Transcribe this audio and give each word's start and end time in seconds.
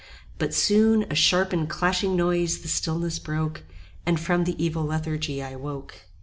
But 0.39 0.51
soon 0.55 1.03
A 1.11 1.15
sharp 1.15 1.53
and 1.53 1.69
clashing 1.69 2.15
noise 2.15 2.61
the 2.63 2.67
stillness 2.67 3.19
broke, 3.19 3.61
And 4.03 4.19
from 4.19 4.45
the 4.45 4.55
evil 4.57 4.83
lethargy 4.85 5.43
I 5.43 5.55
woke. 5.55 6.05